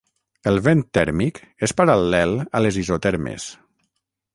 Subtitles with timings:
[0.51, 1.37] El vent tèrmic
[1.69, 3.51] és paral·lel a les isotermes.